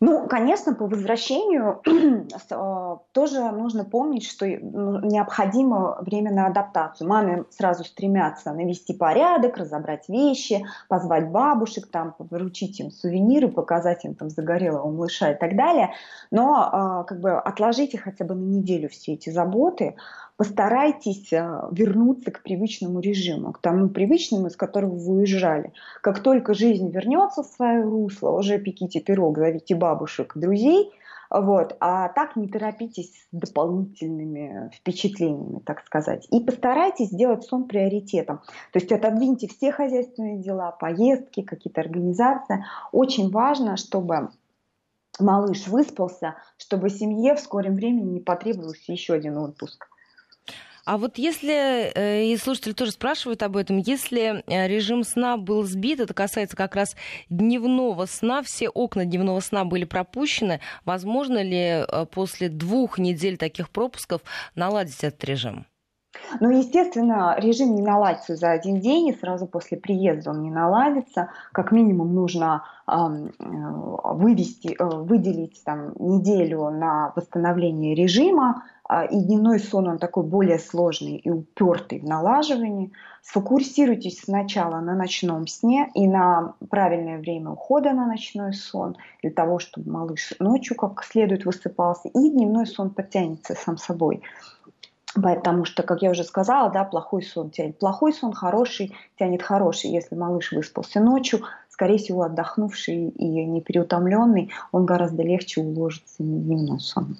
[0.00, 7.08] Ну, конечно, по возвращению э, тоже нужно помнить, что ну, необходимо время на адаптацию.
[7.08, 14.14] Мамы сразу стремятся навести порядок, разобрать вещи, позвать бабушек, там, вручить им сувениры, показать им
[14.14, 15.90] там загорелого малыша и так далее.
[16.30, 19.96] Но э, как бы отложите хотя бы на неделю все эти заботы,
[20.38, 25.72] постарайтесь э, вернуться к привычному режиму, к тому привычному, из которого вы уезжали.
[26.00, 30.92] Как только жизнь вернется в свое русло, уже пеките пирог, зовите бабушек, друзей,
[31.28, 31.76] вот.
[31.80, 36.26] А так не торопитесь с дополнительными впечатлениями, так сказать.
[36.30, 38.38] И постарайтесь сделать сон приоритетом.
[38.72, 42.64] То есть отодвиньте все хозяйственные дела, поездки, какие-то организации.
[42.92, 44.30] Очень важно, чтобы
[45.18, 49.88] малыш выспался, чтобы семье в скором времени не потребовался еще один отпуск.
[50.88, 55.62] А вот если, э, и слушатели тоже спрашивают об этом, если э, режим сна был
[55.64, 56.96] сбит, это касается как раз
[57.28, 63.68] дневного сна, все окна дневного сна были пропущены, возможно ли э, после двух недель таких
[63.68, 64.22] пропусков
[64.54, 65.66] наладить этот режим?
[66.40, 71.30] Ну, естественно, режим не наладится за один день, и сразу после приезда он не наладится.
[71.52, 72.92] Как минимум нужно э,
[73.38, 78.64] вывести, э, выделить там, неделю на восстановление режима,
[79.10, 82.92] и дневной сон, он такой более сложный и упертый в налаживании.
[83.22, 89.58] Сфокусируйтесь сначала на ночном сне и на правильное время ухода на ночной сон, для того,
[89.58, 94.22] чтобы малыш ночью как следует высыпался, и дневной сон подтянется сам собой.
[95.14, 99.90] Потому что, как я уже сказала, да, плохой сон тянет плохой сон, хороший тянет хороший.
[99.90, 106.38] Если малыш выспался ночью, скорее всего, отдохнувший и не переутомленный, он гораздо легче уложится на
[106.38, 107.16] дневной сон.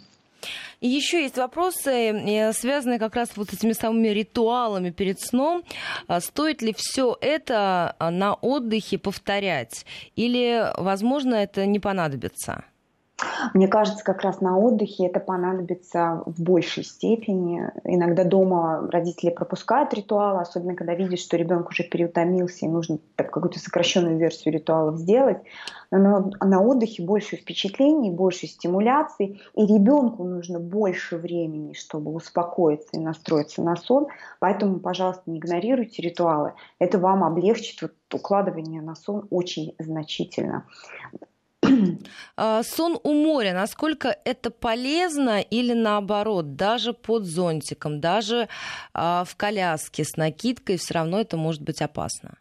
[0.81, 5.65] И еще есть вопросы, э, связанные как раз вот с этими самыми ритуалами перед сном.
[6.07, 9.85] А стоит ли все это а, на отдыхе повторять?
[10.17, 12.65] Или, возможно, это не понадобится?
[13.53, 17.71] Мне кажется, как раз на отдыхе это понадобится в большей степени.
[17.85, 23.59] Иногда дома родители пропускают ритуалы, особенно когда видят, что ребенок уже переутомился и нужно какую-то
[23.59, 25.39] сокращенную версию ритуалов сделать.
[25.91, 33.01] Но на отдыхе больше впечатлений, больше стимуляций, и ребенку нужно больше времени, чтобы успокоиться и
[33.01, 34.07] настроиться на сон.
[34.39, 36.53] Поэтому, пожалуйста, не игнорируйте ритуалы.
[36.79, 40.65] Это вам облегчит вот укладывание на сон очень значительно.
[42.37, 48.49] А, сон у моря, насколько это полезно или наоборот, даже под зонтиком, даже
[48.95, 52.39] а, в коляске с накидкой все равно это может быть опасно?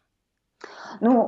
[1.01, 1.23] Ну,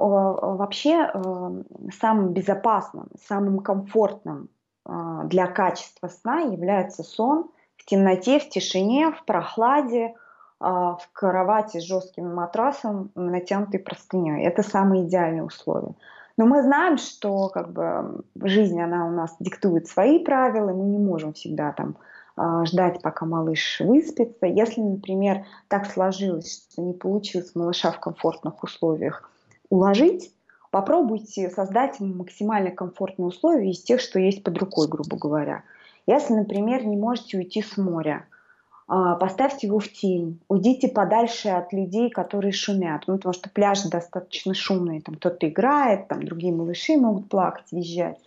[0.58, 1.64] вообще, э,
[2.00, 4.50] самым безопасным, самым комфортным
[4.86, 10.16] а, для качества сна является сон в темноте, в тишине, в прохладе,
[10.60, 14.44] в кровати с жестким матрасом, натянутой простыней.
[14.44, 15.96] Это самые идеальные условия.
[16.40, 20.98] Но мы знаем, что как бы жизнь, она у нас диктует свои правила, мы не
[20.98, 21.98] можем всегда там
[22.38, 24.46] а, ждать, пока малыш выспится.
[24.46, 29.30] Если, например, так сложилось, что не получилось малыша в комфортных условиях
[29.70, 30.34] уложить,
[30.72, 35.64] попробуйте создать ему максимально комфортные условия из тех, что есть под рукой, грубо говоря.
[36.08, 38.26] Если, например, не можете уйти с моря–
[38.90, 44.56] поставьте его в тень, уйдите подальше от людей, которые шумят, ну, потому что пляжи достаточно
[44.56, 48.18] шумные, там кто-то играет, там другие малыши могут плакать, визжать.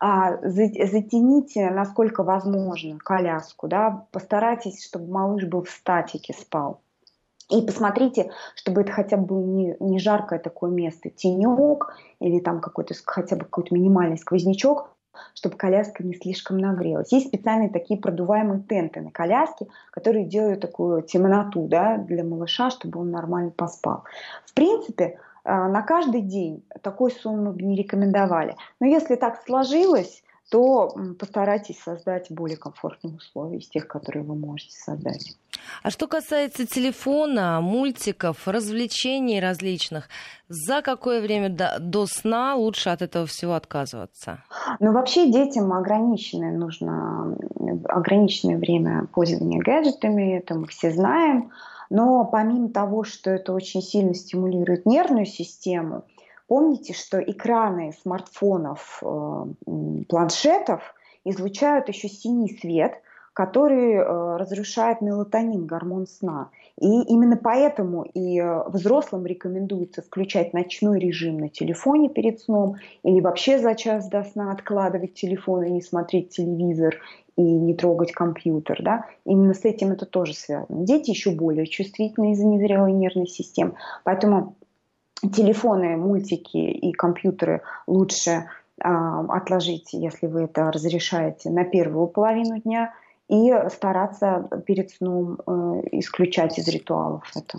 [0.00, 6.80] А, затяните, насколько возможно, коляску, да, постарайтесь, чтобы малыш был в статике, спал.
[7.50, 12.94] И посмотрите, чтобы это хотя бы не, не жаркое такое место, тенек или там какой-то
[13.04, 14.90] хотя бы какой-то минимальный сквознячок,
[15.34, 17.12] чтобы коляска не слишком нагрелась.
[17.12, 23.00] Есть специальные такие продуваемые тенты на коляске, которые делают такую темноту да, для малыша, чтобы
[23.00, 24.04] он нормально поспал.
[24.46, 28.56] В принципе, а, на каждый день такой сон мы бы не рекомендовали.
[28.80, 34.76] Но если так сложилось, то постарайтесь создать более комфортные условия из тех, которые вы можете
[34.78, 35.36] создать.
[35.82, 40.08] А что касается телефона, мультиков, развлечений различных,
[40.48, 44.42] за какое время до, до сна лучше от этого всего отказываться?
[44.80, 47.36] Ну, вообще детям ограниченное нужно,
[47.84, 51.50] ограниченное время пользования гаджетами, это мы все знаем.
[51.90, 56.04] Но помимо того, что это очень сильно стимулирует нервную систему,
[56.48, 59.44] Помните, что экраны смартфонов, э,
[60.08, 63.02] планшетов излучают еще синий свет,
[63.34, 66.50] который э, разрушает мелатонин, гормон сна.
[66.80, 73.20] И именно поэтому и э, взрослым рекомендуется включать ночной режим на телефоне перед сном или
[73.20, 76.96] вообще за час до сна откладывать телефон и не смотреть телевизор
[77.36, 78.82] и не трогать компьютер.
[78.82, 79.04] Да?
[79.24, 80.84] Именно с этим это тоже связано.
[80.84, 83.74] Дети еще более чувствительны из-за незрелой нервной системы.
[84.02, 84.56] Поэтому
[85.20, 88.48] телефоны, мультики и компьютеры лучше
[88.80, 92.94] а, отложить, если вы это разрешаете, на первую половину дня
[93.28, 95.50] и стараться перед сном э,
[95.92, 97.58] исключать из ритуалов это.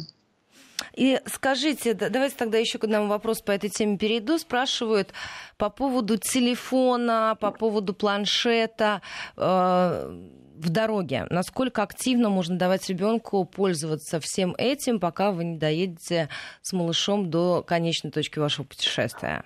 [0.96, 4.38] И скажите, давайте тогда еще к одному вопросу по этой теме перейду.
[4.38, 5.14] Спрашивают
[5.58, 9.02] по поводу телефона, по поводу планшета.
[9.38, 10.12] Э,
[10.60, 11.26] в дороге.
[11.30, 16.28] Насколько активно можно давать ребенку пользоваться всем этим, пока вы не доедете
[16.62, 19.46] с малышом до конечной точки вашего путешествия?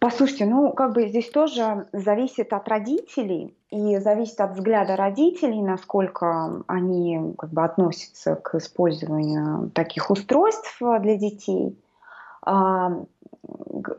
[0.00, 6.64] Послушайте, ну как бы здесь тоже зависит от родителей и зависит от взгляда родителей, насколько
[6.66, 11.78] они как бы относятся к использованию таких устройств для детей.
[12.42, 13.04] А,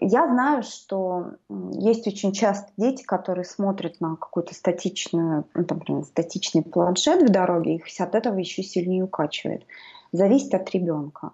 [0.01, 1.35] я знаю, что
[1.71, 7.85] есть очень часто дети, которые смотрят на какой-то статичный, ну, статичный планшет в дороге, их
[7.99, 9.65] от этого еще сильнее укачивает.
[10.11, 11.31] Зависит от ребенка.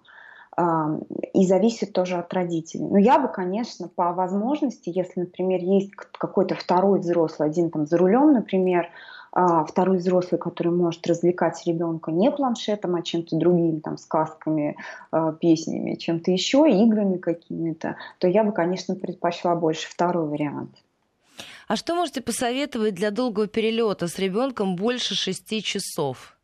[1.34, 2.84] И зависит тоже от родителей.
[2.84, 7.96] Но я бы, конечно, по возможности, если, например, есть какой-то второй взрослый, один там за
[7.96, 8.88] рулем, например,
[9.30, 14.76] а, второй взрослый, который может развлекать ребенка не планшетом, а чем-то другим, там, сказками,
[15.10, 20.70] а, песнями, чем-то еще, играми какими-то, то я бы, конечно, предпочла больше второй вариант.
[21.68, 26.37] А что можете посоветовать для долгого перелета с ребенком больше шести часов?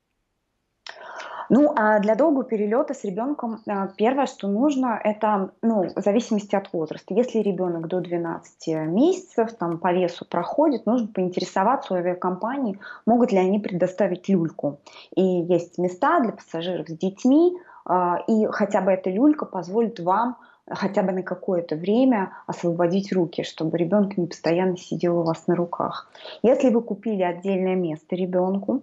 [1.48, 6.54] Ну, а для долгого перелета с ребенком а, первое, что нужно, это, ну, в зависимости
[6.57, 7.14] от возраста.
[7.14, 13.38] Если ребенок до 12 месяцев, там, по весу проходит, нужно поинтересоваться у авиакомпании, могут ли
[13.38, 14.80] они предоставить люльку.
[15.14, 20.37] И есть места для пассажиров с детьми, а, и хотя бы эта люлька позволит вам
[20.66, 25.54] хотя бы на какое-то время освободить руки, чтобы ребенок не постоянно сидел у вас на
[25.54, 26.11] руках.
[26.42, 28.83] Если вы купили отдельное место ребенку,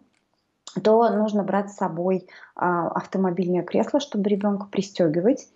[0.83, 5.47] то нужно брать с собой а, автомобильное кресло, чтобы ребенка пристегивать.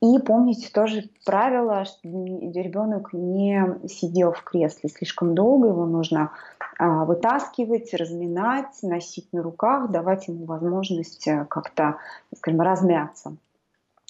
[0.00, 6.32] И помните тоже правило, что ребенок не сидел в кресле слишком долго, его нужно
[6.78, 11.96] а, вытаскивать, разминать, носить на руках, давать ему возможность э, как-то,
[12.36, 13.36] скажем, размяться.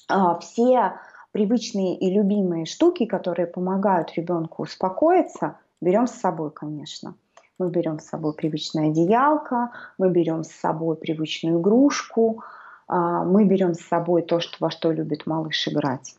[0.09, 0.93] А, все
[1.31, 7.15] привычные и любимые штуки, которые помогают ребенку успокоиться, берем с собой, конечно.
[7.57, 12.43] Мы берем с собой привычное одеялко, мы берем с собой привычную игрушку,
[12.87, 16.15] а, мы берем с собой то, что, во что любит малыш играть.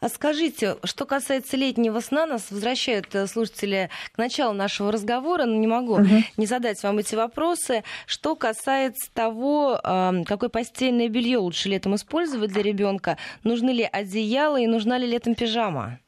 [0.00, 5.54] А скажите, что касается летнего сна, нас возвращают э, слушатели к началу нашего разговора, но
[5.54, 6.24] не могу угу.
[6.36, 7.84] не задать вам эти вопросы.
[8.06, 9.80] Что касается того,
[10.26, 15.36] какое постельное белье лучше летом использовать для ребенка, нужны ли одеяла и нужна ли летом
[15.36, 16.00] пижама?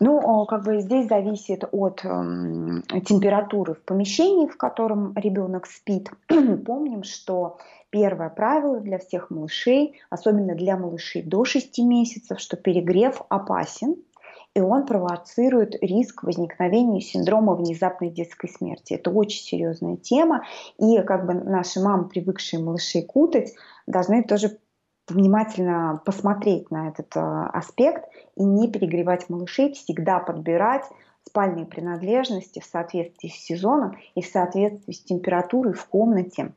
[0.00, 2.08] Ну, как бы здесь зависит от э,
[3.04, 6.10] температуры в помещении, в котором ребенок спит.
[6.66, 7.58] Помним, что
[7.90, 13.96] первое правило для всех малышей, особенно для малышей до 6 месяцев, что перегрев опасен,
[14.54, 18.94] и он провоцирует риск возникновения синдрома внезапной детской смерти.
[18.94, 20.44] Это очень серьезная тема,
[20.78, 23.54] и как бы наши мамы, привыкшие малышей кутать,
[23.86, 24.58] должны тоже
[25.12, 30.84] внимательно посмотреть на этот э, аспект и не перегревать малышей, всегда подбирать
[31.26, 36.52] спальные принадлежности в соответствии с сезоном и в соответствии с температурой в комнате,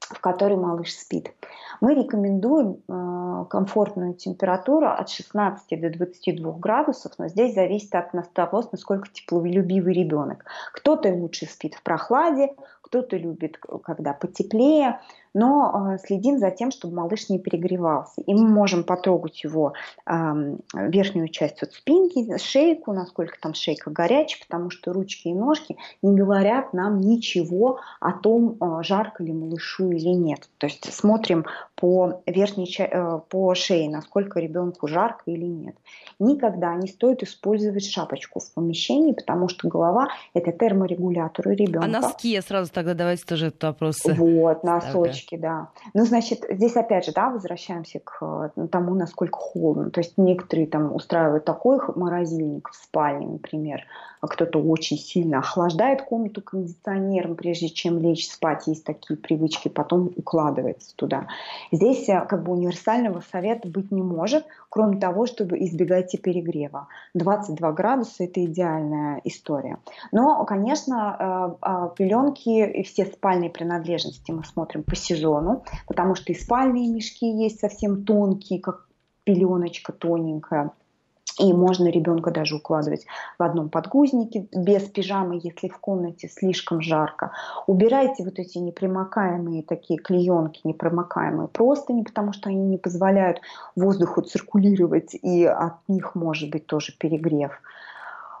[0.00, 1.32] в которой малыш спит.
[1.80, 8.64] Мы рекомендуем э, комфортную температуру от 16 до 22 градусов, но здесь зависит от того,
[8.72, 10.44] насколько теплолюбивый ребенок.
[10.72, 15.00] Кто-то лучше спит в прохладе, кто-то любит, когда потеплее,
[15.34, 18.20] но э, следим за тем, чтобы малыш не перегревался.
[18.22, 19.72] И мы можем потрогать его
[20.74, 26.16] верхнюю часть от спинки, шейку, насколько там шейка горячая, потому что ручки и ножки не
[26.16, 30.48] говорят нам ничего о том, э, жарко ли малышу или нет.
[30.58, 35.76] То есть смотрим по верхней э, по шее, насколько ребенку жарко или нет.
[36.18, 41.84] Никогда не стоит использовать шапочку в помещении, потому что голова это терморегулятор у ребенка.
[41.84, 44.00] А носки сразу тогда давайте тоже этот вопрос.
[44.04, 45.68] Вот, носочки, да.
[45.94, 49.90] Ну, значит, здесь опять же, да, возвращаемся к э, тому, насколько холодно.
[49.90, 53.84] То есть некоторые там устраивают такой морозильник в спальне, например,
[54.20, 58.66] а кто-то очень сильно охлаждает комнату кондиционером, прежде чем лечь спать.
[58.66, 61.28] Есть такие привычки, потом укладывается туда.
[61.72, 66.88] Здесь э, как бы универсального совета быть не может, кроме того, чтобы избегать перегрева.
[67.14, 69.78] 22 градуса– это идеальная история.
[70.12, 76.32] Но, конечно, э, э, пеленки и все спальные принадлежности мы смотрим по сезону, потому что
[76.32, 78.86] и спальные мешки есть совсем тонкие, как
[79.24, 80.72] пеленочка тоненькая–
[81.38, 83.06] и можно ребенка даже укладывать
[83.38, 87.32] в одном подгузнике без пижамы, если в комнате слишком жарко.
[87.66, 93.40] Убирайте вот эти непромокаемые такие клеенки, непромокаемые простыни, потому что они не позволяют
[93.76, 97.52] воздуху циркулировать, и от них может быть тоже перегрев.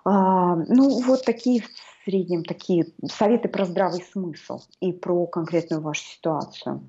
[0.04, 1.66] А, ну, вот такие в
[2.04, 6.88] среднем такие советы про здравый смысл и про конкретную вашу ситуацию.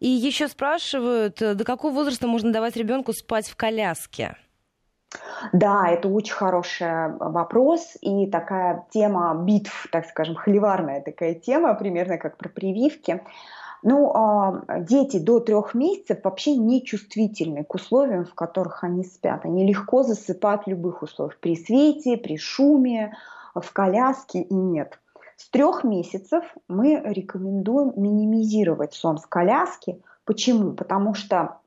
[0.00, 4.36] И еще спрашивают, до какого возраста можно давать ребенку спать в коляске?
[5.52, 12.18] Да, это очень хороший вопрос и такая тема битв, так скажем, холиварная такая тема, примерно
[12.18, 13.22] как про прививки.
[13.86, 19.44] Ну, а, дети до трех месяцев вообще не чувствительны к условиям, в которых они спят.
[19.44, 23.14] Они легко засыпают в любых условиях, при свете, при шуме,
[23.54, 24.98] в коляске и нет.
[25.36, 29.98] С трех месяцев мы рекомендуем минимизировать сон в коляске.
[30.24, 30.72] Почему?
[30.72, 31.58] Потому что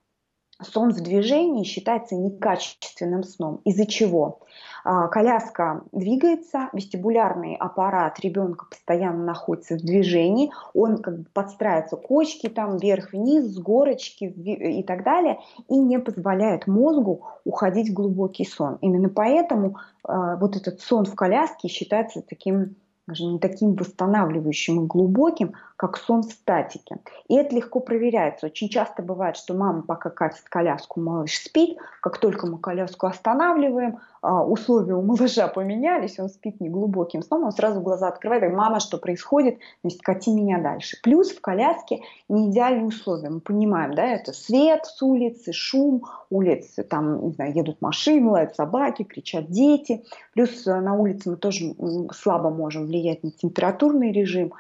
[0.62, 3.62] сон в движении считается некачественным сном.
[3.64, 4.40] Из-за чего?
[4.84, 12.48] А, коляска двигается, вестибулярный аппарат ребенка постоянно находится в движении, он как бы подстраивается кочки
[12.48, 18.78] там вверх-вниз, с горочки и так далее, и не позволяет мозгу уходить в глубокий сон.
[18.82, 19.78] Именно поэтому
[20.08, 22.76] э, вот этот сон в коляске считается таким
[23.08, 26.98] скажем, не таким восстанавливающим и глубоким, как сон в статике.
[27.30, 28.48] И это легко проверяется.
[28.48, 31.78] Очень часто бывает, что мама пока катит коляску, малыш спит.
[32.02, 37.82] Как только мы коляску останавливаем, условия у малыша поменялись, он спит неглубоким сном, он сразу
[37.82, 40.98] глаза открывает, говорит, мама, что происходит, значит, кати меня дальше.
[41.04, 46.84] Плюс в коляске не идеальные условия, мы понимаем, да, это свет с улицы, шум, улицы,
[46.84, 50.04] там, не знаю, едут машины, лают собаки, кричат дети,
[50.34, 51.76] плюс э, на улице мы тоже
[52.14, 54.54] слабо можем влиять на температурный режим,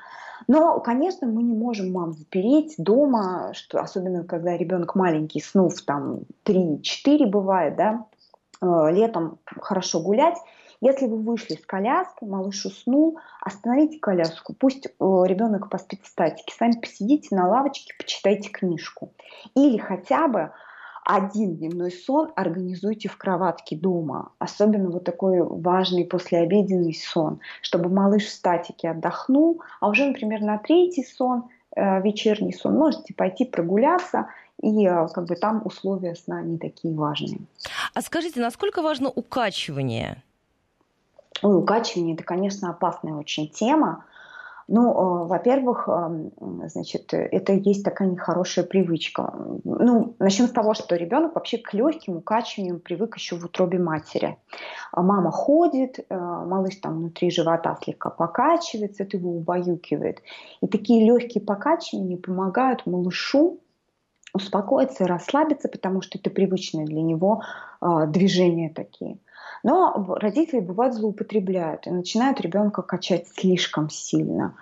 [0.47, 6.22] но, конечно, мы не можем мам запереть дома, что, особенно когда ребенок маленький, снув там
[6.45, 8.05] 3-4 бывает, да,
[8.62, 10.38] летом хорошо гулять.
[10.80, 16.53] Если вы вышли с коляской, малыш уснул, остановите коляску, пусть э, ребенок поспит в статике,
[16.55, 19.12] сами посидите на лавочке, почитайте книжку.
[19.55, 20.51] Или хотя бы
[21.03, 24.34] один дневной сон организуйте в кроватке дома.
[24.38, 30.60] Особенно вот такой важный послеобеденный сон, чтобы малыш в статике отдохнул, а уже, например, на
[30.60, 34.28] третий сон, э, вечерний сон, можете пойти прогуляться
[34.62, 37.41] и э, как бы там условия сна не такие важные.
[37.93, 40.24] А скажите, насколько важно укачивание?
[41.43, 44.05] Ой, укачивание это, конечно, опасная очень тема.
[44.68, 45.88] Ну, э, во-первых,
[46.66, 49.34] значит, это есть такая нехорошая привычка.
[49.64, 54.38] Ну, начнем с того, что ребенок вообще к легким укачиваниям привык еще в утробе матери.
[54.91, 60.22] А мама ходит, малыш там внутри живота слегка покачивается, это его убаюкивает.
[60.62, 63.60] И такие легкие покачивания помогают малышу
[64.38, 67.44] успокоиться и расслабиться, потому что это привычные для него
[67.82, 69.18] движения такие.
[69.64, 74.56] Но родители бывают злоупотребляют и начинают ребенка качать слишком сильно.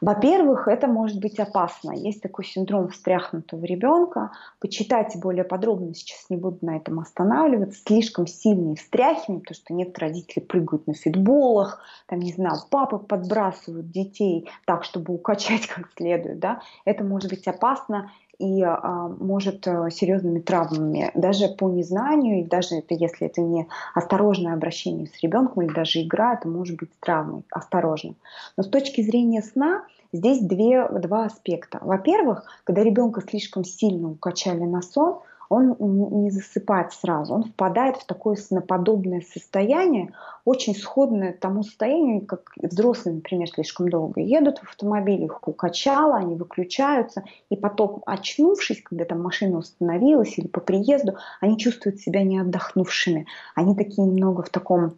[0.00, 1.92] Во-первых, это может быть опасно.
[1.92, 4.32] Есть такой синдром встряхнутого ребенка.
[4.58, 7.82] Почитайте более подробно, сейчас не буду на этом останавливаться.
[7.86, 13.90] Слишком сильные встряхивания, потому что нет родителей прыгают на фитболах, там, не знаю, папы подбрасывают
[13.90, 16.38] детей так, чтобы укачать как следует.
[16.38, 16.62] Да?
[16.86, 18.10] Это может быть опасно
[18.40, 23.68] и а, может а, серьезными травмами, даже по незнанию, и даже это, если это не
[23.94, 28.14] осторожное обращение с ребенком или даже игра, это может быть травмой, осторожно.
[28.56, 31.78] Но с точки зрения сна здесь две, два аспекта.
[31.82, 35.20] Во-первых, когда ребенка слишком сильно укачали на сон,
[35.50, 35.76] он
[36.22, 40.12] не засыпает сразу, он впадает в такое сноподобное состояние,
[40.44, 46.36] очень сходное тому состоянию, как взрослые, например, слишком долго едут в автомобиле, их укачало, они
[46.36, 52.38] выключаются, и потом, очнувшись, когда там машина установилась или по приезду, они чувствуют себя не
[52.38, 53.26] отдохнувшими.
[53.56, 54.94] Они такие немного в таком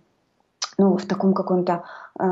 [0.79, 1.85] ну, в таком каком-то
[2.19, 2.25] э,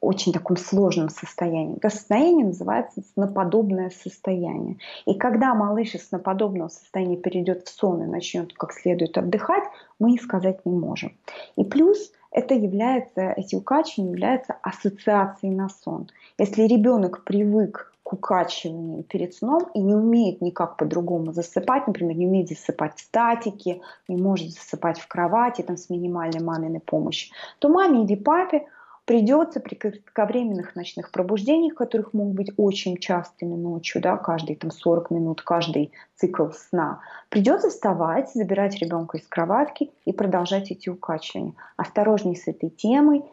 [0.00, 1.76] очень таком сложном состоянии.
[1.76, 4.78] Это состояние называется сноподобное состояние.
[5.06, 9.64] И когда малыш из сноподобного состояния перейдет в сон и начнет как следует отдыхать,
[9.98, 11.12] мы сказать не можем.
[11.56, 16.08] И плюс это является, эти укачивания являются ассоциацией на сон.
[16.38, 22.26] Если ребенок привык к укачиванию перед сном и не умеет никак по-другому засыпать, например, не
[22.26, 27.68] умеет засыпать в статике, не может засыпать в кровати там, с минимальной маминой помощью, то
[27.68, 28.66] маме или папе
[29.04, 35.10] придется при кратковременных ночных пробуждениях, которых могут быть очень частыми ночью, да, каждые там 40
[35.12, 36.98] минут, каждый цикл сна,
[37.28, 41.54] придется вставать, забирать ребенка из кроватки и продолжать эти укачивания.
[41.76, 43.22] Осторожней с этой темой–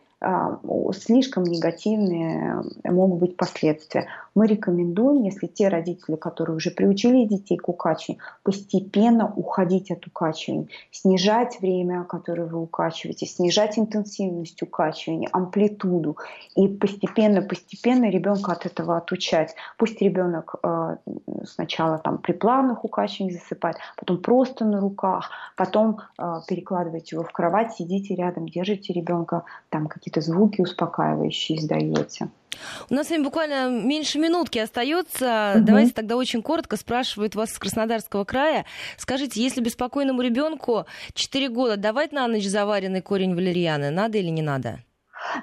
[0.93, 4.07] слишком негативные могут быть последствия.
[4.34, 10.68] Мы рекомендуем, если те родители, которые уже приучили детей к укачиванию, постепенно уходить от укачивания,
[10.91, 16.18] снижать время, которое вы укачиваете, снижать интенсивность укачивания, амплитуду
[16.55, 19.55] и постепенно-постепенно ребенка от этого отучать.
[19.78, 20.97] Пусть ребенок э,
[21.45, 27.32] сначала там при плавных укачиваниях засыпает, потом просто на руках, потом э, перекладываете его в
[27.32, 32.30] кровать, сидите рядом, держите ребенка, там какие какие-то звуки успокаивающие издаете.
[32.89, 35.53] У нас с вами буквально меньше минутки остается.
[35.55, 35.66] Угу.
[35.66, 38.66] Давайте тогда очень коротко спрашивают вас с Краснодарского края.
[38.97, 44.41] Скажите, если беспокойному ребенку 4 года давать на ночь заваренный корень валерьяны, надо или не
[44.41, 44.80] надо?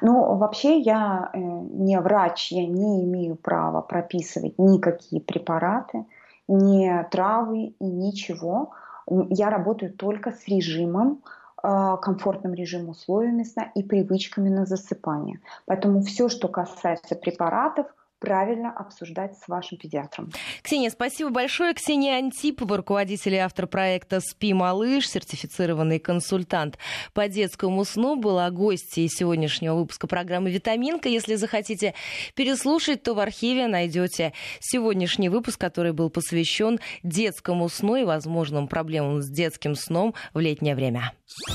[0.01, 6.07] Ну, вообще я э, не врач, я не имею права прописывать никакие препараты,
[6.49, 8.73] ни травы и ничего.
[9.07, 11.23] Я работаю только с режимом
[11.65, 15.41] комфортным режимом условиями сна и привычками на засыпание.
[15.65, 17.87] Поэтому все, что касается препаратов,
[18.25, 20.31] правильно обсуждать с вашим педиатром.
[20.63, 21.75] Ксения, спасибо большое.
[21.75, 26.79] Ксения Антипова, руководитель и автор проекта «Спи, малыш», сертифицированный консультант
[27.13, 31.11] по детскому сну, была гостьей сегодняшнего выпуска программы «Витаминка».
[31.11, 31.93] Если захотите
[32.35, 39.21] переслушать, то в архиве найдете сегодняшний выпуск, который был посвящен детскому сну и возможным проблемам
[39.21, 41.13] с детским сном в летнее время.